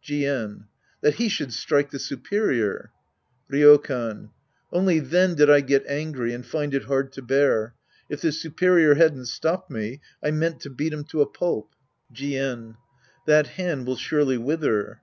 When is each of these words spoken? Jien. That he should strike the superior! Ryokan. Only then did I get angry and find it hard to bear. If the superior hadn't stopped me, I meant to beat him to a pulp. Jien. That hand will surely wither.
Jien. 0.00 0.66
That 1.00 1.14
he 1.16 1.28
should 1.28 1.52
strike 1.52 1.90
the 1.90 1.98
superior! 1.98 2.92
Ryokan. 3.52 4.30
Only 4.72 5.00
then 5.00 5.34
did 5.34 5.50
I 5.50 5.60
get 5.60 5.84
angry 5.88 6.32
and 6.32 6.46
find 6.46 6.72
it 6.72 6.84
hard 6.84 7.10
to 7.14 7.20
bear. 7.22 7.74
If 8.08 8.20
the 8.20 8.30
superior 8.30 8.94
hadn't 8.94 9.26
stopped 9.26 9.72
me, 9.72 10.00
I 10.22 10.30
meant 10.30 10.60
to 10.60 10.70
beat 10.70 10.92
him 10.92 11.02
to 11.06 11.20
a 11.22 11.26
pulp. 11.26 11.74
Jien. 12.14 12.76
That 13.26 13.48
hand 13.48 13.88
will 13.88 13.96
surely 13.96 14.38
wither. 14.38 15.00